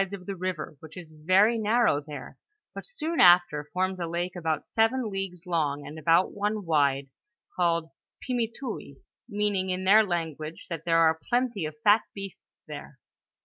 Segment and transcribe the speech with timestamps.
[0.13, 2.35] of the river, which is very nar row there,
[2.73, 7.07] but soon after forms a lake about seven leagues long, and about one wide,
[7.55, 7.87] called
[8.27, 8.95] Pimiteoui,
[9.29, 12.97] meaning in their language that there are plenty of fat beasts there.